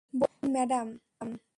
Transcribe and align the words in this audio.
বলুন, 0.13 0.47
ম্যাডাম। 0.53 0.87